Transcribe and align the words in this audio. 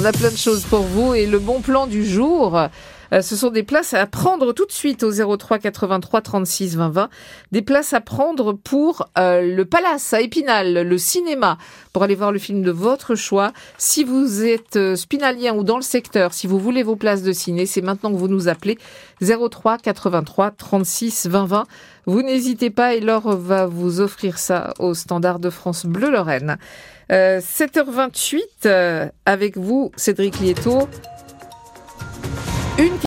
On 0.00 0.04
a 0.06 0.12
plein 0.12 0.30
de 0.30 0.36
choses 0.36 0.64
pour 0.64 0.80
vous 0.80 1.12
et 1.12 1.26
le 1.26 1.38
bon 1.38 1.60
plan 1.60 1.86
du 1.86 2.06
jour. 2.06 2.58
Euh, 3.12 3.22
ce 3.22 3.36
sont 3.36 3.50
des 3.50 3.62
places 3.62 3.94
à 3.94 4.06
prendre 4.06 4.52
tout 4.52 4.66
de 4.66 4.72
suite 4.72 5.02
au 5.02 5.36
03 5.36 5.58
83 5.58 6.20
36 6.20 6.76
20 6.76 6.88
20. 6.90 7.08
Des 7.52 7.62
places 7.62 7.92
à 7.92 8.00
prendre 8.00 8.52
pour 8.52 9.08
euh, 9.18 9.42
le 9.42 9.64
Palace 9.64 10.12
à 10.12 10.20
Épinal, 10.20 10.86
le 10.86 10.98
cinéma, 10.98 11.58
pour 11.92 12.02
aller 12.02 12.14
voir 12.14 12.32
le 12.32 12.38
film 12.38 12.62
de 12.62 12.70
votre 12.70 13.14
choix. 13.14 13.52
Si 13.78 14.04
vous 14.04 14.44
êtes 14.44 14.76
euh, 14.76 14.96
spinalien 14.96 15.54
ou 15.54 15.64
dans 15.64 15.76
le 15.76 15.82
secteur, 15.82 16.32
si 16.32 16.46
vous 16.46 16.58
voulez 16.58 16.82
vos 16.82 16.96
places 16.96 17.22
de 17.22 17.32
ciné, 17.32 17.66
c'est 17.66 17.82
maintenant 17.82 18.12
que 18.12 18.16
vous 18.16 18.28
nous 18.28 18.48
appelez 18.48 18.78
03 19.20 19.78
83 19.78 20.52
36 20.52 21.26
20 21.26 21.46
20. 21.46 21.66
Vous 22.06 22.22
n'hésitez 22.22 22.70
pas 22.70 22.94
et 22.94 23.00
Laure 23.00 23.36
va 23.36 23.66
vous 23.66 24.00
offrir 24.00 24.38
ça 24.38 24.72
au 24.78 24.94
standard 24.94 25.38
de 25.38 25.50
France 25.50 25.86
Bleu 25.86 26.10
Lorraine. 26.10 26.56
7h28 27.10 29.10
avec 29.26 29.58
vous, 29.58 29.90
Cédric 29.96 30.38
Lieto. 30.38 30.88